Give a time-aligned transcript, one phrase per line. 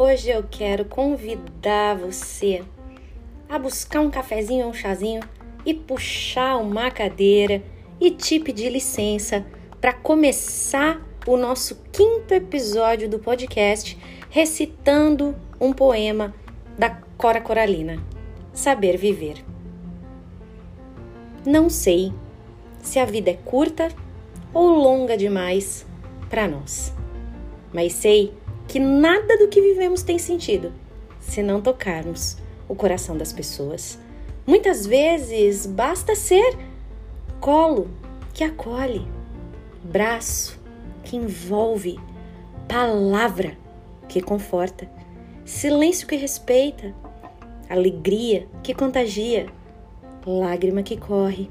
[0.00, 2.62] Hoje eu quero convidar você
[3.48, 5.20] a buscar um cafezinho ou um chazinho
[5.66, 7.64] e puxar uma cadeira
[8.00, 9.44] e te pedir licença
[9.80, 13.98] para começar o nosso quinto episódio do podcast
[14.30, 16.32] recitando um poema
[16.78, 18.00] da Cora Coralina,
[18.52, 19.44] Saber Viver.
[21.44, 22.12] Não sei
[22.80, 23.88] se a vida é curta
[24.54, 25.84] ou longa demais
[26.30, 26.94] para nós,
[27.72, 28.37] mas sei
[28.68, 30.72] que nada do que vivemos tem sentido
[31.18, 32.36] se não tocarmos
[32.68, 33.98] o coração das pessoas.
[34.46, 36.56] Muitas vezes basta ser
[37.40, 37.90] colo
[38.34, 39.06] que acolhe,
[39.82, 40.60] braço
[41.02, 41.98] que envolve,
[42.68, 43.56] palavra
[44.06, 44.88] que conforta,
[45.44, 46.94] silêncio que respeita,
[47.68, 49.46] alegria que contagia,
[50.26, 51.50] lágrima que corre,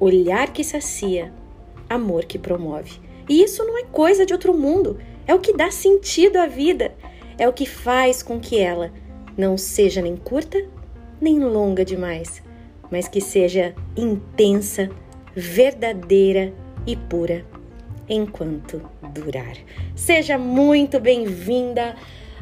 [0.00, 1.32] olhar que sacia,
[1.88, 3.00] amor que promove.
[3.28, 6.92] E isso não é coisa de outro mundo, é o que dá sentido à vida,
[7.38, 8.90] é o que faz com que ela
[9.36, 10.58] não seja nem curta
[11.20, 12.42] nem longa demais,
[12.90, 14.88] mas que seja intensa,
[15.34, 16.52] verdadeira
[16.86, 17.44] e pura
[18.08, 18.80] enquanto
[19.12, 19.56] durar.
[19.94, 21.96] Seja muito bem-vinda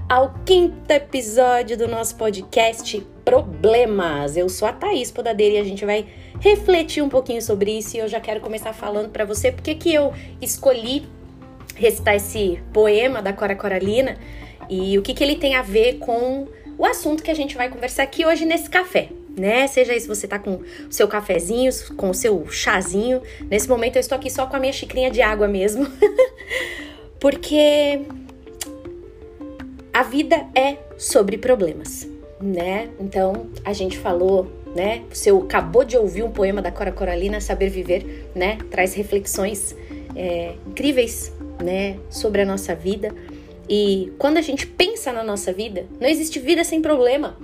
[0.09, 4.37] ao quinto episódio do nosso podcast Problemas.
[4.37, 6.07] Eu sou a Thaís Podadeira e a gente vai
[6.39, 9.92] refletir um pouquinho sobre isso e eu já quero começar falando para você porque que
[9.92, 11.09] eu escolhi
[11.77, 14.17] recitar esse poema da Cora Coralina
[14.69, 17.69] e o que, que ele tem a ver com o assunto que a gente vai
[17.69, 19.09] conversar aqui hoje nesse café.
[19.37, 19.67] Né?
[19.67, 23.21] Seja isso você tá com o seu cafezinho, com o seu chazinho.
[23.51, 25.87] Nesse momento eu estou aqui só com a minha xicrinha de água mesmo.
[27.21, 28.01] Porque
[29.93, 32.09] a vida é sobre problemas,
[32.41, 32.91] né?
[33.01, 35.03] Então, a gente falou, né?
[35.11, 38.59] Você acabou de ouvir um poema da Cora Coralina, Saber Viver, né?
[38.71, 39.75] Traz reflexões
[40.15, 41.99] é, incríveis, né?
[42.11, 43.15] Sobre a nossa vida.
[43.69, 47.36] E quando a gente pensa na nossa vida, não existe vida sem problema.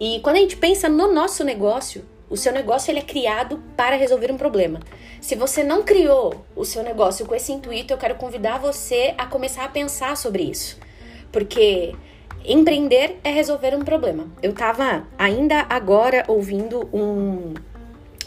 [0.00, 3.94] E quando a gente pensa no nosso negócio, o seu negócio ele é criado para
[3.94, 4.80] resolver um problema.
[5.20, 9.26] Se você não criou o seu negócio com esse intuito, eu quero convidar você a
[9.26, 10.78] começar a pensar sobre isso.
[11.30, 11.94] Porque
[12.44, 14.26] empreender é resolver um problema.
[14.42, 17.54] Eu tava ainda agora ouvindo um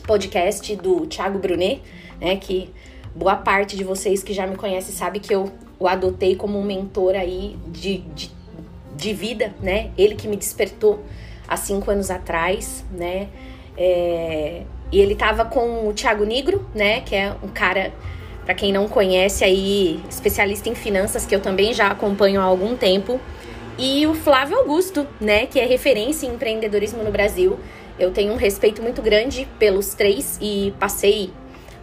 [0.06, 1.82] podcast do Thiago Brunet,
[2.22, 2.70] né, que
[3.16, 6.64] boa parte de vocês que já me conhecem sabe que eu o adotei como um
[6.64, 8.32] mentor aí de, de,
[8.96, 9.92] de vida, né?
[9.98, 11.04] Ele que me despertou
[11.48, 13.28] há cinco anos atrás, né?
[13.78, 17.02] É, e ele tava com o Thiago Negro, né?
[17.02, 17.94] Que é um cara
[18.46, 22.78] para quem não conhece aí, especialista em finanças, que eu também já acompanho há algum
[22.78, 23.20] tempo,
[23.78, 27.60] e o Flávio Augusto, né, que é referência em empreendedorismo no Brasil.
[28.00, 31.32] Eu tenho um respeito muito grande pelos três e passei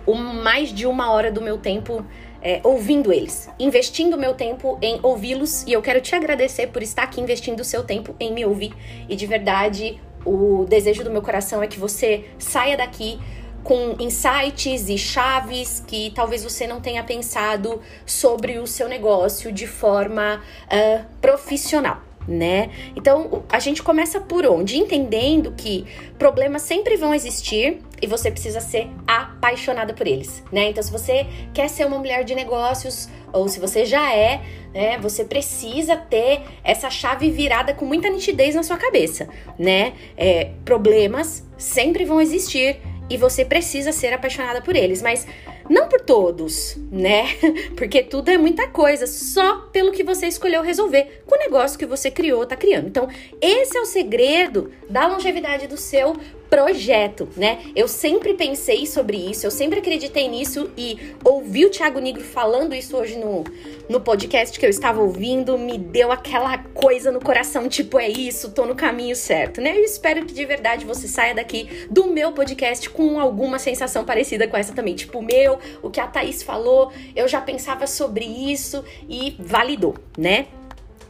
[0.07, 2.05] mais de uma hora do meu tempo
[2.43, 7.05] é, ouvindo eles, investindo meu tempo em ouvi-los e eu quero te agradecer por estar
[7.05, 8.75] aqui investindo o seu tempo em me ouvir
[9.09, 13.19] e de verdade o desejo do meu coração é que você saia daqui
[13.63, 19.67] com insights e chaves que talvez você não tenha pensado sobre o seu negócio de
[19.67, 22.01] forma uh, profissional.
[22.27, 22.71] Né?
[22.95, 24.79] Então a gente começa por onde?
[24.79, 25.85] Entendendo que
[26.19, 30.69] problemas sempre vão existir e você precisa ser apaixonada por eles, né?
[30.69, 31.25] Então, se você
[31.55, 34.43] quer ser uma mulher de negócios ou se você já é,
[34.75, 39.95] né, você precisa ter essa chave virada com muita nitidez na sua cabeça, né?
[40.17, 45.27] É, problemas sempre vão existir e você precisa ser apaixonada por eles, mas
[45.69, 47.27] não por todos, né?
[47.77, 51.87] Porque tudo é muita coisa, só pelo que você escolheu resolver com o negócio que
[51.87, 52.89] você criou, tá criando.
[52.89, 53.09] Então,
[53.41, 56.17] esse é o segredo da longevidade do seu
[56.53, 57.63] projeto, né?
[57.75, 62.75] Eu sempre pensei sobre isso, eu sempre acreditei nisso e ouvir o Thiago Negro falando
[62.75, 63.43] isso hoje no,
[63.89, 68.51] no podcast que eu estava ouvindo me deu aquela coisa no coração, tipo, é isso,
[68.51, 69.75] tô no caminho certo, né?
[69.75, 74.47] Eu espero que de verdade você saia daqui do meu podcast com alguma sensação parecida
[74.47, 78.85] com essa também, tipo, meu, o que a Thaís falou, eu já pensava sobre isso
[79.09, 80.49] e validou, né?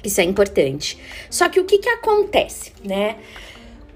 [0.05, 1.01] Isso é importante.
[1.29, 3.17] Só que o que que acontece, né?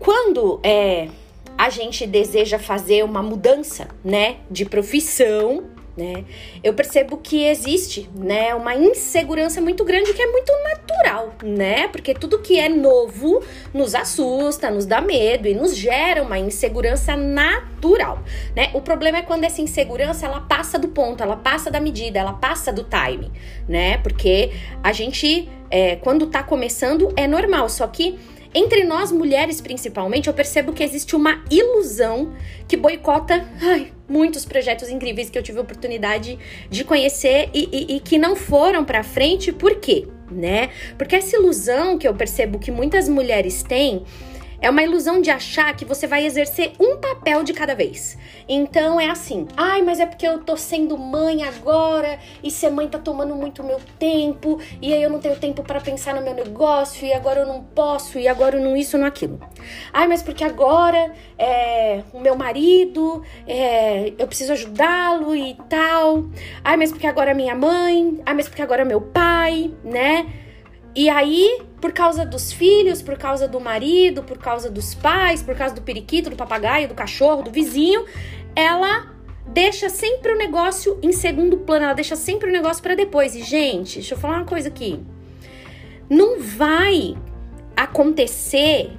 [0.01, 1.07] Quando é
[1.57, 5.65] a gente deseja fazer uma mudança, né, de profissão,
[5.97, 6.25] né?
[6.63, 11.89] Eu percebo que existe, né, uma insegurança muito grande que é muito natural, né?
[11.89, 13.43] Porque tudo que é novo
[13.73, 18.23] nos assusta, nos dá medo e nos gera uma insegurança natural,
[18.55, 18.71] né?
[18.75, 22.35] O problema é quando essa insegurança ela passa do ponto, ela passa da medida, ela
[22.35, 23.33] passa do time,
[23.67, 23.97] né?
[23.99, 28.19] Porque a gente é, quando tá começando é normal, só que
[28.57, 32.33] entre nós mulheres, principalmente, eu percebo que existe uma ilusão
[32.67, 36.39] que boicota ai, muitos projetos incríveis que eu tive a oportunidade
[36.71, 39.53] de conhecer e, e, e que não foram para frente.
[39.53, 40.09] Por quê?
[40.31, 40.71] né?
[40.99, 44.05] Porque essa ilusão que eu percebo que muitas mulheres têm
[44.61, 48.17] é uma ilusão de achar que você vai exercer um papel de cada vez.
[48.49, 52.89] Então é assim: ai, mas é porque eu tô sendo mãe agora e ser mãe
[52.89, 56.35] tá tomando muito meu tempo e aí eu não tenho tempo para pensar no meu
[56.35, 59.41] negócio e agora eu não posso e agora eu não isso, não aquilo.
[59.93, 66.25] Ai, mas porque agora é, o meu marido, é, eu preciso ajudá-lo e tal.
[66.65, 68.21] Ai, mas porque agora é minha mãe.
[68.25, 70.27] Ai, mas porque agora é meu pai, né?
[70.95, 75.55] E aí, por causa dos filhos, por causa do marido, por causa dos pais, por
[75.55, 78.05] causa do periquito, do papagaio, do cachorro, do vizinho,
[78.55, 79.15] ela
[79.47, 83.35] deixa sempre o negócio em segundo plano, ela deixa sempre o negócio para depois.
[83.35, 85.01] E, gente, deixa eu falar uma coisa aqui.
[86.09, 87.17] Não vai
[87.77, 88.91] acontecer,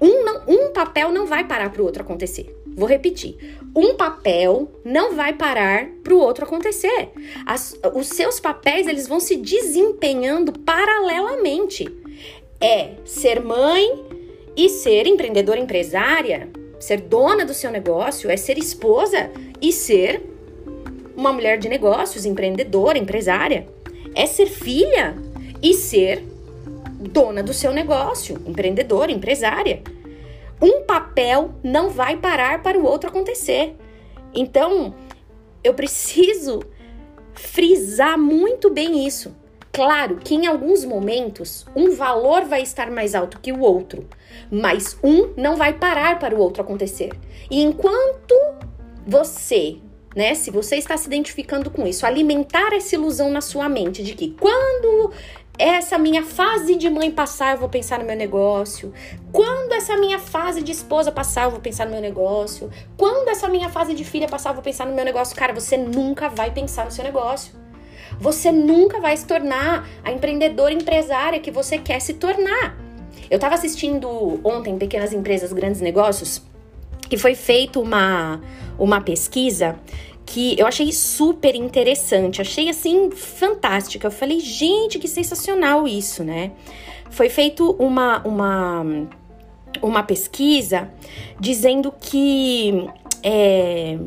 [0.00, 2.56] um, não, um papel não vai parar para o outro acontecer.
[2.74, 3.58] Vou repetir.
[3.76, 7.10] Um papel não vai parar para o outro acontecer.
[7.44, 12.01] As, os seus papéis eles vão se desempenhando paralelamente.
[12.62, 14.04] É ser mãe
[14.56, 16.48] e ser empreendedora empresária,
[16.78, 19.30] ser dona do seu negócio, é ser esposa
[19.60, 20.22] e ser
[21.16, 23.66] uma mulher de negócios, empreendedora, empresária.
[24.14, 25.16] É ser filha
[25.60, 26.24] e ser
[27.00, 29.82] dona do seu negócio, empreendedora, empresária
[30.62, 33.74] um papel não vai parar para o outro acontecer.
[34.32, 34.94] Então,
[35.64, 36.62] eu preciso
[37.34, 39.34] frisar muito bem isso.
[39.72, 44.06] Claro que em alguns momentos um valor vai estar mais alto que o outro,
[44.50, 47.10] mas um não vai parar para o outro acontecer.
[47.50, 48.34] E enquanto
[49.06, 49.78] você,
[50.14, 54.14] né, se você está se identificando com isso, alimentar essa ilusão na sua mente de
[54.14, 55.10] que quando
[55.58, 58.92] essa minha fase de mãe passar, eu vou pensar no meu negócio.
[59.32, 62.70] Quando essa minha fase de esposa passar, eu vou pensar no meu negócio.
[62.96, 65.34] Quando essa minha fase de filha passar, eu vou pensar no meu negócio.
[65.34, 67.61] Cara, você nunca vai pensar no seu negócio.
[68.20, 72.76] Você nunca vai se tornar a empreendedora empresária que você quer se tornar.
[73.30, 76.42] Eu estava assistindo ontem Pequenas Empresas, Grandes Negócios,
[77.10, 78.40] e foi feita uma,
[78.78, 79.76] uma pesquisa
[80.24, 84.06] que eu achei super interessante, achei assim fantástica.
[84.06, 86.52] Eu falei, gente, que sensacional isso, né?
[87.10, 88.84] Foi feito uma uma
[89.82, 90.90] uma pesquisa
[91.38, 92.88] dizendo que
[93.22, 93.98] é,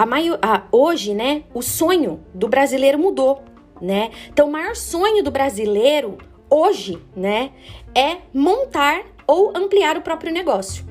[0.00, 3.42] a maior, a, hoje, né, o sonho do brasileiro mudou,
[3.82, 4.10] né?
[4.32, 6.16] Então, o maior sonho do brasileiro
[6.48, 7.50] hoje, né,
[7.94, 10.86] é montar ou ampliar o próprio negócio,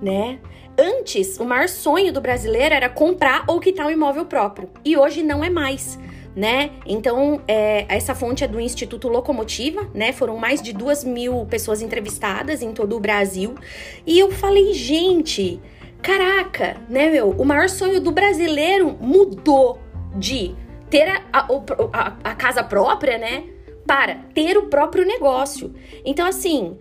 [0.00, 0.38] né?
[0.78, 4.70] Antes, o maior sonho do brasileiro era comprar ou quitar um imóvel próprio.
[4.84, 5.98] E hoje não é mais.
[6.34, 6.70] Né?
[6.86, 10.12] Então, é, essa fonte é do Instituto Locomotiva, né?
[10.12, 13.54] Foram mais de duas mil pessoas entrevistadas em todo o Brasil.
[14.06, 15.60] E eu falei, gente,
[16.02, 17.30] caraca, né, meu?
[17.30, 19.78] O maior sonho do brasileiro mudou
[20.16, 20.54] de
[20.90, 23.44] ter a, a, a, casa própria, né?
[23.86, 25.72] Para ter o próprio negócio.
[26.04, 26.76] Então, assim,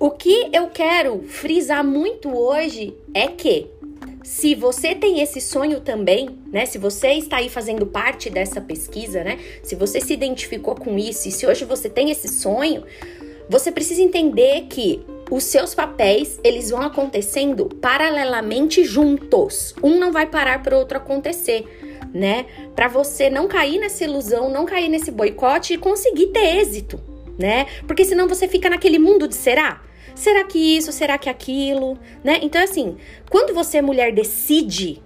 [0.00, 3.66] o que eu quero frisar muito hoje é que
[4.22, 6.66] se você tem esse sonho também, né?
[6.66, 9.38] Se você está aí fazendo parte dessa pesquisa, né?
[9.62, 12.84] Se você se identificou com isso e se hoje você tem esse sonho,
[13.48, 19.74] você precisa entender que os seus papéis, eles vão acontecendo paralelamente juntos.
[19.82, 22.46] Um não vai parar para o outro acontecer, né?
[22.74, 27.00] Para você não cair nessa ilusão, não cair nesse boicote e conseguir ter êxito,
[27.38, 27.66] né?
[27.86, 29.82] Porque senão você fica naquele mundo de será.
[30.14, 30.90] Será que isso?
[30.90, 31.96] Será que aquilo?
[32.24, 32.40] Né?
[32.42, 32.96] Então, assim,
[33.30, 35.00] quando você, mulher, decide,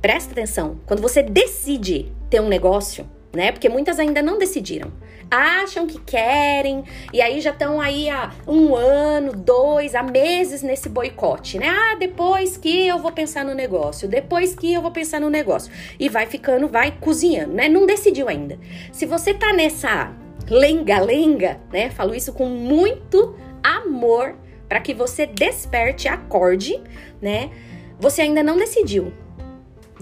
[0.00, 3.52] presta atenção, quando você decide ter um negócio, né?
[3.52, 4.92] Porque muitas ainda não decidiram.
[5.30, 10.88] Acham que querem, e aí já estão aí há um ano, dois, há meses nesse
[10.88, 11.68] boicote, né?
[11.68, 15.72] Ah, depois que eu vou pensar no negócio, depois que eu vou pensar no negócio.
[15.98, 17.68] E vai ficando, vai cozinhando, né?
[17.68, 18.58] Não decidiu ainda.
[18.92, 20.12] Se você tá nessa
[20.48, 21.90] lenga-lenga, né?
[21.90, 24.36] Falo isso com muito amor
[24.68, 26.80] para que você desperte, acorde,
[27.20, 27.50] né?
[27.98, 29.12] Você ainda não decidiu.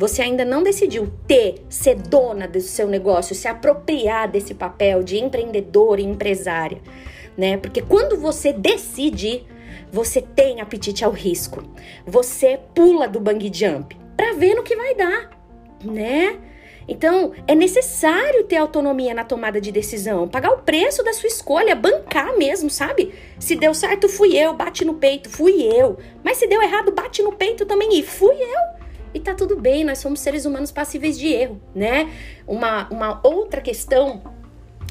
[0.03, 5.17] Você ainda não decidiu ter, ser dona do seu negócio, se apropriar desse papel de
[5.17, 6.79] empreendedora e empresária,
[7.39, 7.57] né?
[7.57, 9.47] Porque quando você decide,
[9.93, 11.63] você tem apetite ao risco.
[12.05, 15.31] Você pula do bang jump para ver no que vai dar,
[15.85, 16.37] né?
[16.89, 21.77] Então, é necessário ter autonomia na tomada de decisão, pagar o preço da sua escolha,
[21.77, 23.15] bancar mesmo, sabe?
[23.39, 25.97] Se deu certo, fui eu, bate no peito, fui eu.
[26.25, 28.82] Mas se deu errado, bate no peito também e fui eu.
[29.15, 32.11] E tá tudo bem, nós somos seres humanos passíveis de erro, né?
[32.47, 34.23] Uma, uma outra questão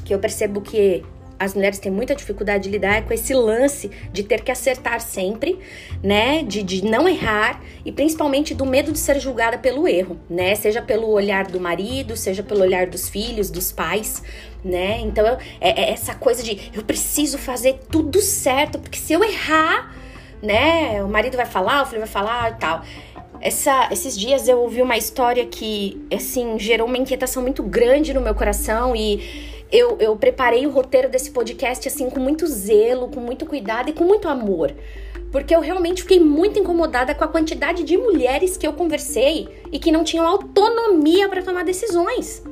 [0.05, 1.03] que eu percebo que
[1.41, 5.57] as mulheres têm muita dificuldade de lidar com esse lance de ter que acertar sempre,
[6.03, 6.43] né?
[6.43, 10.53] De, de não errar e principalmente do medo de ser julgada pelo erro, né?
[10.53, 14.21] Seja pelo olhar do marido, seja pelo olhar dos filhos, dos pais,
[14.63, 14.99] né?
[14.99, 15.25] Então
[15.59, 19.95] é, é essa coisa de eu preciso fazer tudo certo, porque se eu errar,
[20.43, 21.03] né?
[21.03, 22.83] O marido vai falar, o filho vai falar e tal.
[23.41, 28.21] Essa, esses dias eu ouvi uma história que, assim, gerou uma inquietação muito grande no
[28.21, 33.19] meu coração e eu, eu preparei o roteiro desse podcast, assim, com muito zelo, com
[33.19, 34.71] muito cuidado e com muito amor.
[35.31, 39.79] Porque eu realmente fiquei muito incomodada com a quantidade de mulheres que eu conversei e
[39.79, 42.43] que não tinham autonomia para tomar decisões,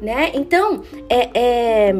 [0.00, 0.30] né?
[0.34, 1.94] Então, é, é,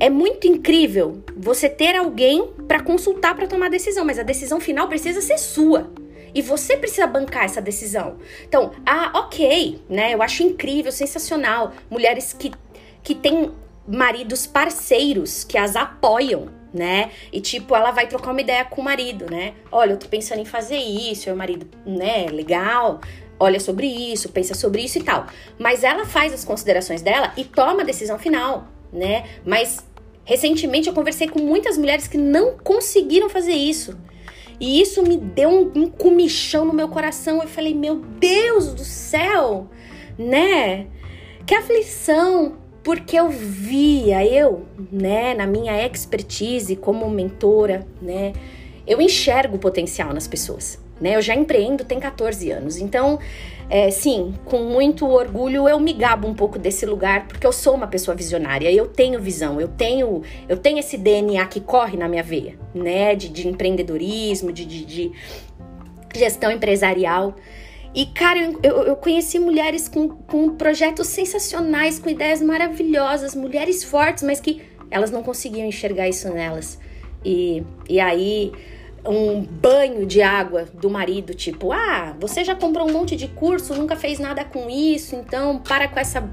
[0.00, 4.88] é muito incrível você ter alguém para consultar para tomar decisão, mas a decisão final
[4.88, 5.90] precisa ser sua.
[6.34, 8.16] E você precisa bancar essa decisão.
[8.46, 10.12] Então, ah, ok, né?
[10.12, 11.72] Eu acho incrível, sensacional.
[11.88, 12.52] Mulheres que,
[13.02, 13.52] que têm
[13.86, 17.10] maridos parceiros que as apoiam, né?
[17.32, 19.54] E tipo, ela vai trocar uma ideia com o marido, né?
[19.70, 23.00] Olha, eu tô pensando em fazer isso, o marido, né, legal,
[23.38, 25.26] olha sobre isso, pensa sobre isso e tal.
[25.58, 29.24] Mas ela faz as considerações dela e toma a decisão final, né?
[29.44, 29.84] Mas
[30.24, 33.96] recentemente eu conversei com muitas mulheres que não conseguiram fazer isso.
[34.60, 37.42] E isso me deu um, um comichão no meu coração.
[37.42, 39.68] Eu falei, meu Deus do céu,
[40.18, 40.86] né?
[41.46, 48.34] Que aflição, porque eu via, eu, né, na minha expertise como mentora, né,
[48.86, 51.16] eu enxergo o potencial nas pessoas, né?
[51.16, 53.18] Eu já empreendo tem 14 anos, então,
[53.68, 57.74] é, sim, com muito orgulho eu me gabo um pouco desse lugar porque eu sou
[57.74, 62.08] uma pessoa visionária, eu tenho visão, eu tenho, eu tenho esse DNA que corre na
[62.08, 65.12] minha veia, né, de, de empreendedorismo, de, de, de
[66.14, 67.34] gestão empresarial.
[67.94, 74.24] E, cara, eu, eu conheci mulheres com, com projetos sensacionais, com ideias maravilhosas, mulheres fortes,
[74.24, 76.78] mas que elas não conseguiam enxergar isso nelas.
[77.24, 78.52] E, e aí
[79.06, 83.74] um banho de água do marido, tipo, ah, você já comprou um monte de curso,
[83.74, 86.28] nunca fez nada com isso, então para com essa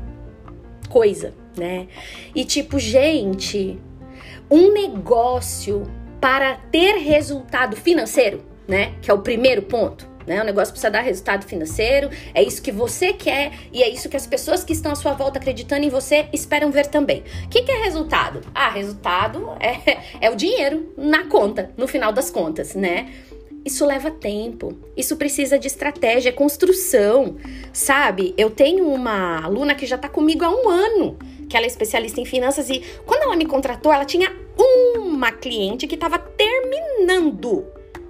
[0.90, 1.88] coisa, né?
[2.36, 3.80] E tipo, gente,
[4.50, 5.84] um negócio
[6.20, 8.94] para ter resultado financeiro, né?
[9.02, 10.11] Que é o primeiro ponto.
[10.26, 10.42] Né?
[10.42, 14.18] O negócio precisa dar resultado financeiro, é isso que você quer e é isso que
[14.18, 17.24] as pessoas que estão à sua volta acreditando em você esperam ver também.
[17.46, 18.42] O que, que é resultado?
[18.54, 23.10] Ah, resultado é, é o dinheiro na conta, no final das contas, né?
[23.64, 27.38] Isso leva tempo, isso precisa de estratégia, é construção,
[27.72, 28.34] sabe?
[28.36, 32.20] Eu tenho uma aluna que já tá comigo há um ano, que ela é especialista
[32.20, 34.36] em finanças e quando ela me contratou, ela tinha
[34.98, 37.66] uma cliente que estava terminando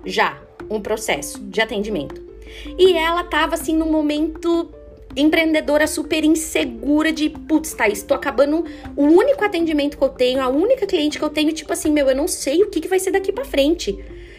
[0.06, 0.41] já
[0.76, 2.22] um processo de atendimento.
[2.78, 4.70] E ela tava assim num momento
[5.16, 8.64] empreendedora super insegura de, putz, tá, estou acabando
[8.96, 12.10] o único atendimento que eu tenho, a única cliente que eu tenho, tipo assim, meu,
[12.10, 13.98] eu não sei o que, que vai ser daqui para frente,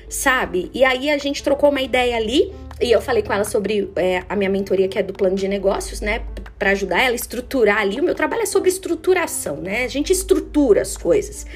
[0.08, 0.70] sabe?
[0.72, 4.24] E aí a gente trocou uma ideia ali e eu falei com ela sobre é,
[4.28, 6.22] a minha mentoria que é do plano de negócios, né?
[6.58, 8.00] Para ajudar ela a estruturar ali.
[8.00, 9.84] O meu trabalho é sobre estruturação, né?
[9.84, 11.46] A gente estrutura as coisas.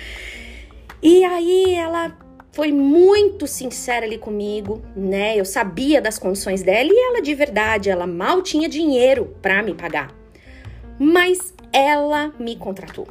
[1.02, 2.16] E aí ela
[2.56, 5.38] foi muito sincera ali comigo, né?
[5.38, 9.74] Eu sabia das condições dela e ela de verdade, ela mal tinha dinheiro para me
[9.74, 10.10] pagar.
[10.98, 13.08] Mas ela me contratou.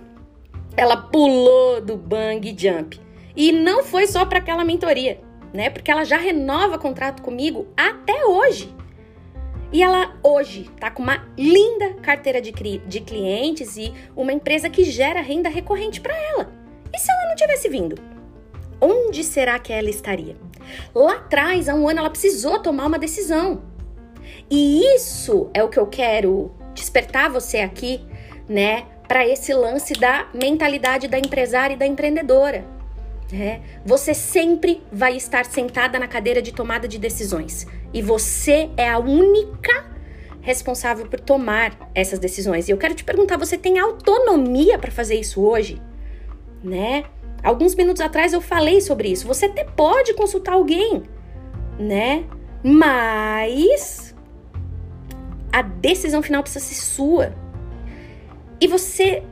[0.76, 3.00] Ela pulou do bang jump.
[3.36, 5.20] E não foi só para aquela mentoria,
[5.54, 5.70] né?
[5.70, 8.74] Porque ela já renova contrato comigo até hoje.
[9.72, 14.84] E ela hoje tá com uma linda carteira de, de clientes e uma empresa que
[14.84, 16.52] gera renda recorrente para ela.
[16.92, 18.15] E se ela não tivesse vindo?
[18.86, 20.36] Onde será que ela estaria?
[20.94, 23.64] Lá atrás, há um ano, ela precisou tomar uma decisão.
[24.50, 28.06] E isso é o que eu quero despertar você aqui,
[28.48, 32.66] né, para esse lance da mentalidade da empresária e da empreendedora.
[33.32, 33.62] Né?
[33.86, 39.00] Você sempre vai estar sentada na cadeira de tomada de decisões e você é a
[39.00, 39.96] única
[40.42, 42.68] responsável por tomar essas decisões.
[42.68, 45.82] E eu quero te perguntar, você tem autonomia para fazer isso hoje?
[46.64, 47.06] Né?
[47.46, 49.28] Alguns minutos atrás eu falei sobre isso.
[49.28, 51.04] Você até pode consultar alguém,
[51.78, 52.26] né?
[52.64, 54.16] Mas
[55.54, 57.36] a decisão final precisa ser sua.
[58.60, 59.24] E você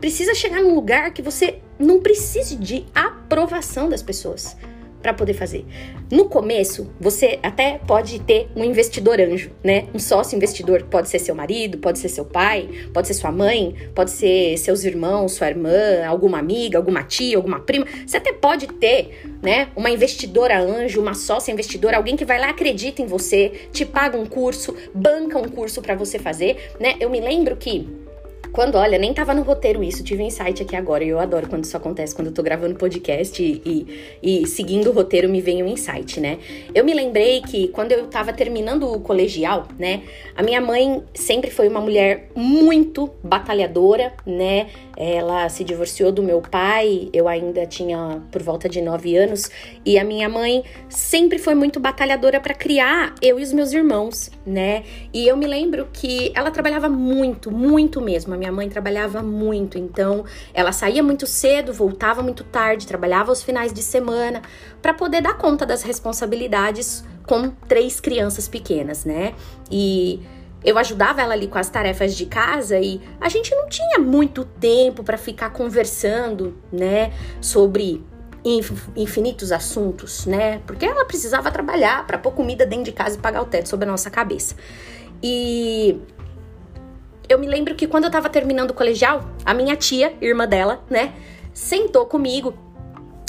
[0.00, 4.56] precisa chegar num lugar que você não precise de aprovação das pessoas
[5.02, 5.64] para poder fazer.
[6.10, 9.86] No começo, você até pode ter um investidor anjo, né?
[9.94, 13.74] Um sócio investidor, pode ser seu marido, pode ser seu pai, pode ser sua mãe,
[13.94, 17.86] pode ser seus irmãos, sua irmã, alguma amiga, alguma tia, alguma prima.
[18.06, 22.50] Você até pode ter, né, uma investidora anjo, uma sócia investidora, alguém que vai lá
[22.50, 26.96] acredita em você, te paga um curso, banca um curso para você fazer, né?
[27.00, 27.88] Eu me lembro que
[28.52, 31.48] quando, olha, nem tava no roteiro isso, tive um insight aqui agora, e eu adoro
[31.48, 35.40] quando isso acontece, quando eu tô gravando podcast e, e, e, seguindo o roteiro me
[35.40, 36.38] vem um insight, né?
[36.74, 40.02] Eu me lembrei que quando eu tava terminando o colegial, né,
[40.34, 44.68] a minha mãe sempre foi uma mulher muito batalhadora, né?
[45.02, 49.50] Ela se divorciou do meu pai, eu ainda tinha por volta de nove anos,
[49.86, 54.30] e a minha mãe sempre foi muito batalhadora para criar eu e os meus irmãos,
[54.44, 54.84] né?
[55.12, 60.24] E eu me lembro que ela trabalhava muito, muito mesmo minha mãe trabalhava muito, então
[60.54, 64.42] ela saía muito cedo, voltava muito tarde, trabalhava aos finais de semana
[64.80, 69.34] para poder dar conta das responsabilidades com três crianças pequenas, né?
[69.70, 70.20] E
[70.64, 74.44] eu ajudava ela ali com as tarefas de casa e a gente não tinha muito
[74.44, 78.04] tempo para ficar conversando, né, sobre
[78.96, 80.62] infinitos assuntos, né?
[80.66, 83.86] Porque ela precisava trabalhar para pôr comida dentro de casa e pagar o teto sobre
[83.86, 84.54] a nossa cabeça.
[85.22, 86.00] E
[87.28, 90.82] eu me lembro que quando eu tava terminando o colegial, a minha tia, irmã dela,
[90.88, 91.12] né,
[91.52, 92.54] sentou comigo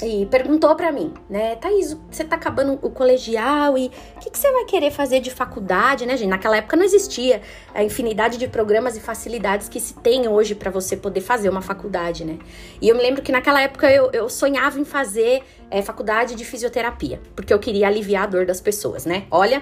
[0.01, 4.38] e perguntou para mim, né, Thaís, você tá acabando o colegial e o que, que,
[4.38, 6.29] você vai querer fazer de faculdade, né, gente?
[6.29, 7.41] Naquela época não existia
[7.74, 11.62] a infinidade de programas e facilidades que se tem hoje para você poder fazer uma
[11.62, 12.39] faculdade, né?
[12.81, 16.43] E eu me lembro que naquela época eu, eu sonhava em fazer é, faculdade de
[16.43, 19.25] fisioterapia, porque eu queria aliviar a dor das pessoas, né?
[19.29, 19.62] Olha,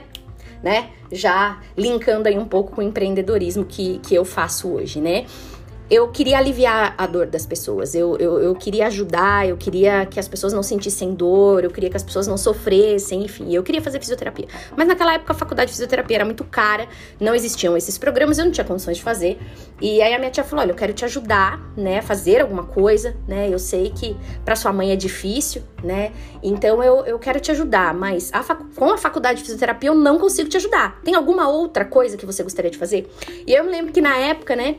[0.63, 0.89] né?
[1.12, 5.25] Já linkando aí um pouco com o empreendedorismo que, que eu faço hoje, né?
[5.89, 10.19] Eu queria aliviar a dor das pessoas, eu, eu, eu, queria ajudar, eu queria que
[10.19, 13.81] as pessoas não sentissem dor, eu queria que as pessoas não sofressem, enfim, eu queria
[13.81, 14.48] fazer fisioterapia.
[14.77, 16.88] Mas naquela época a faculdade de fisioterapia era muito cara,
[17.19, 19.39] não existiam esses programas, eu não tinha condições de fazer.
[19.81, 23.15] E aí a minha tia falou: olha, eu quero te ajudar, né, fazer alguma coisa,
[23.27, 23.50] né?
[23.51, 24.15] Eu sei que
[24.46, 26.12] para sua mãe é difícil, né?
[26.43, 28.43] Então eu, eu quero te ajudar, mas a
[28.75, 31.00] com a faculdade de fisioterapia eu não consigo te ajudar.
[31.03, 33.10] Tem alguma outra coisa que você gostaria de fazer?
[33.48, 34.75] E eu me lembro que na época, né?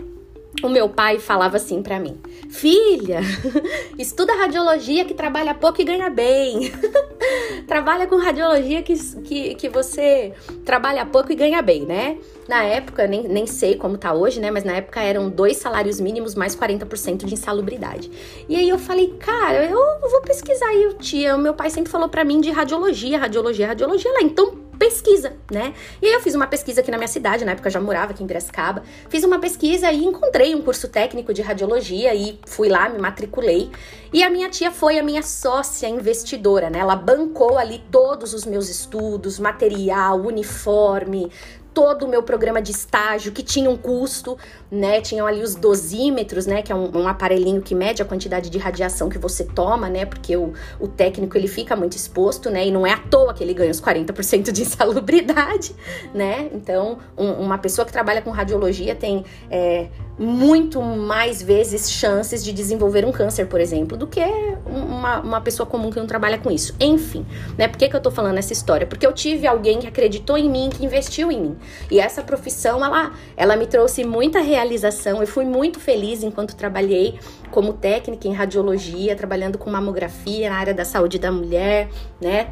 [0.62, 2.18] O meu pai falava assim para mim:
[2.50, 3.20] Filha,
[3.98, 6.72] estuda radiologia que trabalha pouco e ganha bem.
[7.66, 10.32] trabalha com radiologia que, que, que você
[10.64, 12.18] trabalha pouco e ganha bem, né?
[12.48, 14.50] Na época, nem, nem sei como tá hoje, né?
[14.50, 18.10] Mas na época eram dois salários mínimos mais 40% de insalubridade.
[18.48, 20.88] E aí eu falei, cara, eu vou pesquisar aí.
[21.32, 24.22] O meu pai sempre falou para mim de radiologia, radiologia, radiologia lá.
[24.22, 25.74] Então pesquisa, né?
[26.00, 28.12] E aí eu fiz uma pesquisa aqui na minha cidade, na época eu já morava
[28.12, 28.82] aqui em Piracicaba.
[29.10, 33.70] Fiz uma pesquisa e encontrei um curso técnico de radiologia e fui lá, me matriculei.
[34.10, 36.78] E a minha tia foi a minha sócia investidora, né?
[36.78, 41.30] Ela bancou ali todos os meus estudos, material, uniforme,
[41.74, 44.38] todo o meu programa de estágio, que tinha um custo,
[44.70, 45.00] né?
[45.00, 46.62] Tinham ali os dosímetros, né?
[46.62, 50.04] Que é um, um, aparelhinho que mede a quantidade de radiação que você toma, né?
[50.04, 52.66] Porque o, o técnico ele fica muito exposto, né?
[52.66, 55.74] E não é à toa que ele ganha os 40% de insalubridade,
[56.14, 56.48] né?
[56.52, 59.88] Então, um, uma pessoa que trabalha com radiologia tem é,
[60.20, 64.20] muito mais vezes chances de desenvolver um câncer, por exemplo, do que
[64.66, 66.76] uma, uma pessoa comum que não trabalha com isso.
[66.78, 67.66] Enfim, né?
[67.66, 68.86] Por que, que eu tô falando essa história?
[68.86, 71.56] Porque eu tive alguém que acreditou em mim, que investiu em mim.
[71.90, 75.20] E essa profissão, ela, ela me trouxe muita realização.
[75.20, 77.18] Eu fui muito feliz enquanto trabalhei
[77.50, 81.88] como técnica em radiologia, trabalhando com mamografia na área da saúde da mulher,
[82.20, 82.50] né?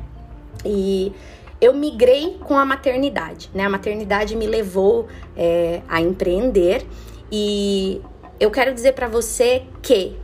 [0.64, 1.12] E
[1.60, 3.64] eu migrei com a maternidade, né?
[3.64, 6.86] A maternidade me levou é, a empreender
[7.30, 8.00] e
[8.40, 10.16] eu quero dizer para você que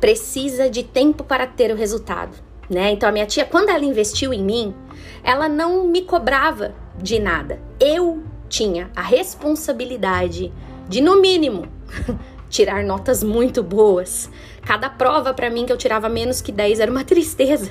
[0.00, 2.36] precisa de tempo para ter o resultado,
[2.68, 2.90] né?
[2.92, 4.74] Então a minha tia, quando ela investiu em mim,
[5.22, 7.58] ela não me cobrava de nada.
[7.80, 10.52] Eu tinha a responsabilidade
[10.88, 11.66] de no mínimo
[12.48, 14.30] tirar notas muito boas.
[14.62, 17.70] Cada prova para mim que eu tirava menos que 10 era uma tristeza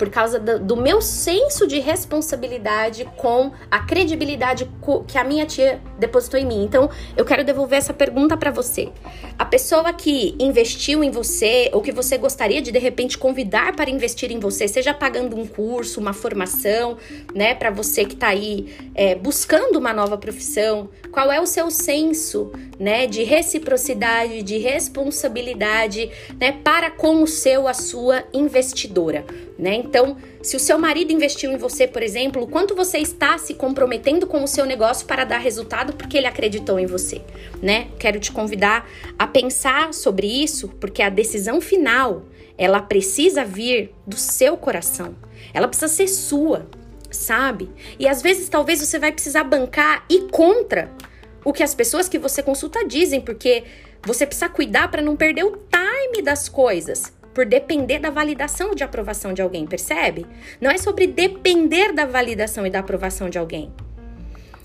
[0.00, 4.66] por causa do, meu senso de responsabilidade com a credibilidade
[5.06, 6.64] que a minha tia depositou em mim.
[6.64, 8.88] Então, eu quero devolver essa pergunta para você.
[9.38, 13.90] A pessoa que investiu em você ou que você gostaria de de repente convidar para
[13.90, 16.96] investir em você, seja pagando um curso, uma formação,
[17.34, 21.70] né, para você que está aí é, buscando uma nova profissão, qual é o seu
[21.70, 29.26] senso, né, de reciprocidade, de responsabilidade, né, para com o seu, a sua investidora
[29.60, 29.74] né?
[29.74, 34.26] Então, se o seu marido investiu em você, por exemplo, quanto você está se comprometendo
[34.26, 37.20] com o seu negócio para dar resultado porque ele acreditou em você,
[37.62, 37.88] né?
[37.98, 42.24] Quero te convidar a pensar sobre isso, porque a decisão final,
[42.56, 45.14] ela precisa vir do seu coração.
[45.52, 46.66] Ela precisa ser sua,
[47.10, 47.68] sabe?
[47.98, 50.90] E às vezes talvez você vai precisar bancar e contra
[51.44, 53.64] o que as pessoas que você consulta dizem, porque
[54.02, 58.84] você precisa cuidar para não perder o time das coisas por depender da validação de
[58.84, 60.26] aprovação de alguém, percebe?
[60.60, 63.72] Não é sobre depender da validação e da aprovação de alguém.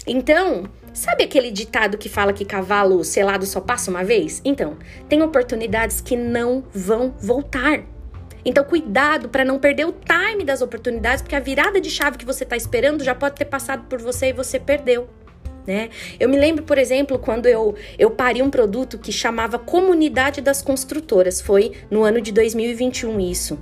[0.05, 4.41] Então, Sabe aquele ditado que fala que cavalo selado só passa uma vez?
[4.45, 4.77] Então,
[5.09, 7.83] tem oportunidades que não vão voltar.
[8.45, 12.25] Então, cuidado para não perder o time das oportunidades, porque a virada de chave que
[12.25, 15.09] você está esperando já pode ter passado por você e você perdeu.
[15.65, 15.89] Né?
[16.19, 20.61] Eu me lembro, por exemplo, quando eu, eu pari um produto que chamava Comunidade das
[20.61, 21.41] Construtoras.
[21.41, 23.57] Foi no ano de 2021 isso.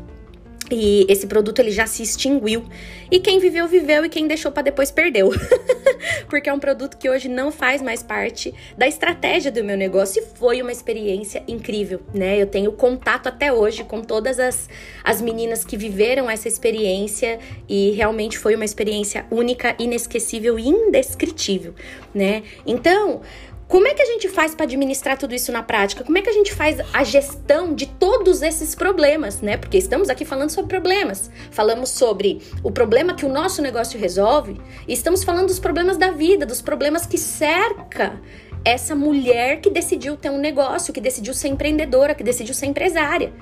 [0.72, 2.64] E esse produto ele já se extinguiu.
[3.12, 5.32] E quem viveu, viveu e quem deixou para depois perdeu.
[6.28, 10.22] Porque é um produto que hoje não faz mais parte da estratégia do meu negócio
[10.22, 12.42] e foi uma experiência incrível, né?
[12.42, 14.70] Eu tenho contato até hoje com todas as,
[15.04, 21.74] as meninas que viveram essa experiência e realmente foi uma experiência única, inesquecível e indescritível,
[22.14, 22.44] né?
[22.66, 23.22] Então,
[23.68, 26.04] como é que a gente faz para administrar tudo isso na prática?
[26.04, 29.58] Como é que a gente faz a gestão de todos esses problemas, né?
[29.58, 31.32] Porque estamos aqui falando sobre problemas.
[31.50, 36.12] Falamos sobre o problema que o nosso negócio resolve e estamos falando dos problemas da
[36.12, 38.22] vida, dos problemas que cerca
[38.66, 43.34] essa mulher que decidiu ter um negócio, que decidiu ser empreendedora, que decidiu ser empresária,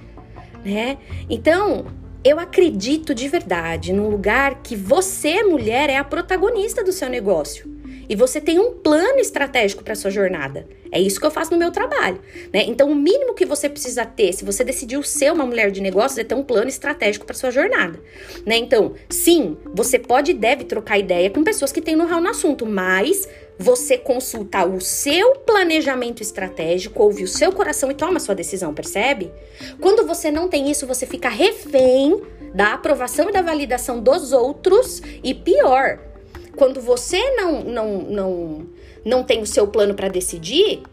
[0.64, 0.98] né?
[1.30, 1.86] Então,
[2.24, 7.81] eu acredito de verdade num lugar que você, mulher, é a protagonista do seu negócio
[8.12, 10.68] e você tem um plano estratégico para sua jornada.
[10.92, 12.20] É isso que eu faço no meu trabalho,
[12.52, 12.66] né?
[12.68, 16.18] Então, o mínimo que você precisa ter, se você decidiu ser uma mulher de negócios,
[16.18, 18.02] é ter um plano estratégico para sua jornada,
[18.46, 18.58] né?
[18.58, 22.66] Então, sim, você pode e deve trocar ideia com pessoas que têm know-how no assunto,
[22.66, 28.74] mas você consultar o seu planejamento estratégico, ouvir o seu coração e toma sua decisão,
[28.74, 29.32] percebe?
[29.80, 32.22] Quando você não tem isso, você fica refém
[32.54, 36.11] da aprovação e da validação dos outros e pior,
[36.56, 38.68] quando você não não não
[39.04, 40.84] não tem o seu plano para decidir,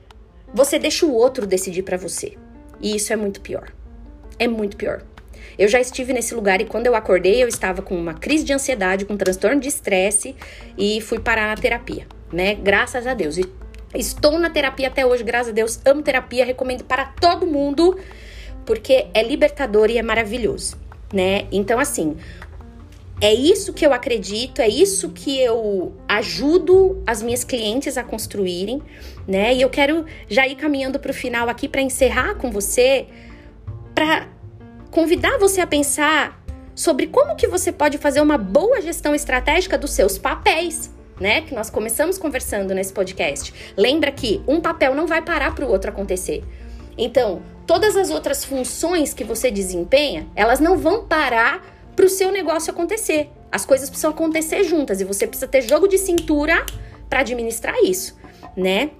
[0.52, 2.36] você deixa o outro decidir para você.
[2.80, 3.72] E isso é muito pior.
[4.38, 5.02] É muito pior.
[5.58, 8.52] Eu já estive nesse lugar e quando eu acordei, eu estava com uma crise de
[8.52, 10.36] ansiedade, com um transtorno de estresse
[10.76, 12.54] e fui parar na terapia, né?
[12.54, 13.36] Graças a Deus.
[13.36, 13.44] E
[13.94, 15.80] estou na terapia até hoje, graças a Deus.
[15.84, 17.98] Amo terapia, recomendo para todo mundo,
[18.64, 20.76] porque é libertador e é maravilhoso,
[21.12, 21.46] né?
[21.50, 22.16] Então assim,
[23.20, 28.80] é isso que eu acredito, é isso que eu ajudo as minhas clientes a construírem,
[29.26, 29.54] né?
[29.54, 33.06] E eu quero já ir caminhando para o final aqui para encerrar com você,
[33.92, 34.28] para
[34.90, 36.40] convidar você a pensar
[36.76, 41.40] sobre como que você pode fazer uma boa gestão estratégica dos seus papéis, né?
[41.40, 43.52] Que nós começamos conversando nesse podcast.
[43.76, 46.44] Lembra que um papel não vai parar para o outro acontecer.
[46.96, 52.30] Então, todas as outras funções que você desempenha, elas não vão parar para o seu
[52.30, 53.28] negócio acontecer.
[53.50, 56.64] As coisas precisam acontecer juntas e você precisa ter jogo de cintura
[57.10, 58.16] para administrar isso,
[58.56, 58.90] né?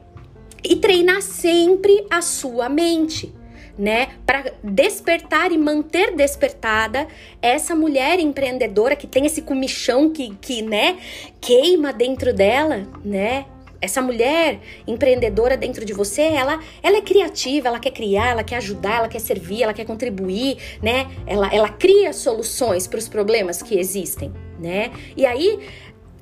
[0.64, 3.32] E treinar sempre a sua mente,
[3.78, 4.08] né?
[4.26, 7.06] Para despertar e manter despertada
[7.40, 10.98] essa mulher empreendedora que tem esse comichão que, que, né,
[11.40, 13.46] queima dentro dela, né?
[13.80, 18.56] Essa mulher empreendedora dentro de você, ela, ela é criativa, ela quer criar, ela quer
[18.56, 21.06] ajudar, ela quer servir, ela quer contribuir, né?
[21.26, 24.90] Ela, ela cria soluções para os problemas que existem, né?
[25.16, 25.60] E aí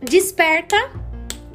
[0.03, 0.77] desperta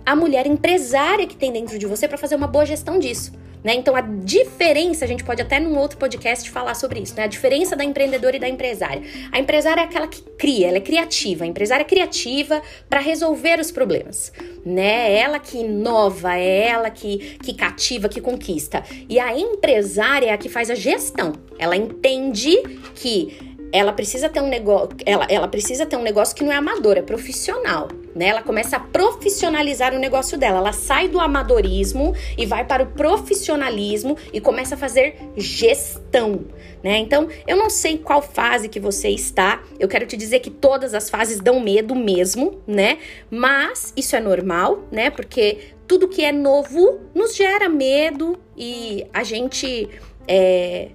[0.05, 3.31] a mulher empresária que tem dentro de você para fazer uma boa gestão disso.
[3.63, 3.75] Né?
[3.75, 7.23] Então, a diferença, a gente pode até num outro podcast falar sobre isso, né?
[7.23, 9.03] A diferença da empreendedora e da empresária.
[9.31, 11.43] A empresária é aquela que cria, ela é criativa.
[11.43, 14.33] A empresária é criativa para resolver os problemas,
[14.65, 15.11] né?
[15.11, 18.83] É ela que inova, é ela que, que cativa, que conquista.
[19.07, 21.33] E a empresária é a que faz a gestão.
[21.59, 22.57] Ela entende
[22.95, 26.55] que ela precisa ter um negócio, ela, ela precisa ter um negócio que não é
[26.55, 28.27] amador, é profissional, né?
[28.27, 30.57] Ela começa a profissionalizar o negócio dela.
[30.57, 36.45] Ela sai do amadorismo e vai para o profissionalismo e começa a fazer gestão,
[36.83, 36.97] né?
[36.97, 39.63] Então, eu não sei qual fase que você está.
[39.79, 42.97] Eu quero te dizer que todas as fases dão medo mesmo, né?
[43.29, 45.09] Mas isso é normal, né?
[45.09, 49.89] Porque tudo que é novo nos gera medo e a gente
[50.27, 50.89] é,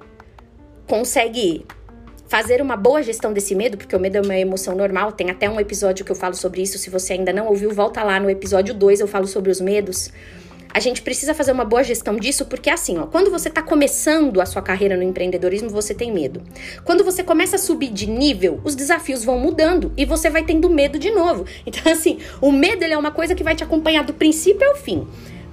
[0.87, 1.67] consegue
[2.29, 5.49] fazer uma boa gestão desse medo, porque o medo é uma emoção normal, tem até
[5.49, 8.29] um episódio que eu falo sobre isso, se você ainda não ouviu, volta lá no
[8.29, 10.11] episódio 2, eu falo sobre os medos.
[10.77, 14.43] A gente precisa fazer uma boa gestão disso, porque assim, ó, quando você está começando
[14.43, 16.43] a sua carreira no empreendedorismo, você tem medo.
[16.85, 20.69] Quando você começa a subir de nível, os desafios vão mudando e você vai tendo
[20.69, 21.47] medo de novo.
[21.67, 25.07] Então, assim, o medo é uma coisa que vai te acompanhar do princípio ao fim.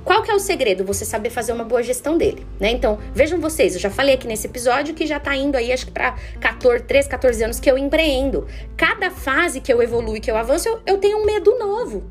[0.04, 0.84] Qual que é o segredo?
[0.84, 2.70] Você saber fazer uma boa gestão dele, né?
[2.72, 5.86] Então, vejam vocês, eu já falei aqui nesse episódio que já tá indo aí, acho
[5.86, 8.46] que pra 14, 13, 14 anos que eu empreendo.
[8.76, 12.04] Cada fase que eu evoluo e que eu avanço, eu, eu tenho um medo novo.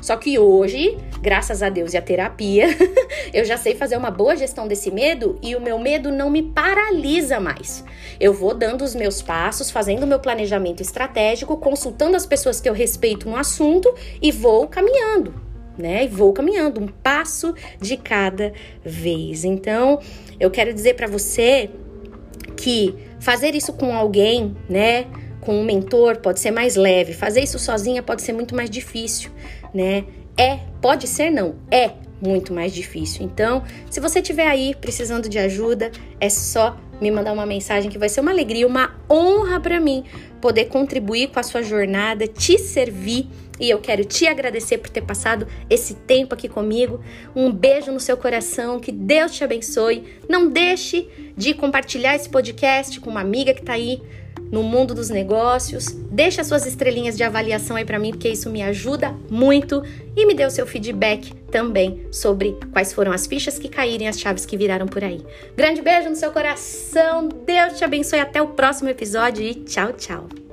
[0.00, 2.66] Só que hoje, graças a Deus e a terapia,
[3.32, 6.42] eu já sei fazer uma boa gestão desse medo e o meu medo não me
[6.42, 7.82] paralisa mais.
[8.20, 12.68] Eu vou dando os meus passos, fazendo o meu planejamento estratégico, consultando as pessoas que
[12.68, 15.47] eu respeito no assunto e vou caminhando
[15.78, 16.04] né?
[16.04, 18.52] E vou caminhando, um passo de cada
[18.84, 19.44] vez.
[19.44, 20.00] Então,
[20.38, 21.70] eu quero dizer para você
[22.56, 25.06] que fazer isso com alguém, né?
[25.40, 29.30] Com um mentor pode ser mais leve, fazer isso sozinha pode ser muito mais difícil,
[29.72, 30.04] né?
[30.36, 33.24] É, pode ser não, é muito mais difícil.
[33.24, 37.98] Então, se você estiver aí precisando de ajuda, é só me mandar uma mensagem que
[37.98, 40.04] vai ser uma alegria, uma honra para mim
[40.40, 43.28] poder contribuir com a sua jornada, te servir.
[43.60, 47.00] E eu quero te agradecer por ter passado esse tempo aqui comigo.
[47.34, 50.04] Um beijo no seu coração, que Deus te abençoe.
[50.28, 54.00] Não deixe de compartilhar esse podcast com uma amiga que está aí
[54.50, 55.86] no mundo dos negócios.
[56.10, 59.82] Deixa suas estrelinhas de avaliação aí para mim, porque isso me ajuda muito
[60.16, 64.18] e me dê o seu feedback também sobre quais foram as fichas que caíram, as
[64.18, 65.22] chaves que viraram por aí.
[65.56, 67.28] Grande beijo no seu coração.
[67.28, 70.47] Deus te abençoe até o próximo episódio e tchau, tchau.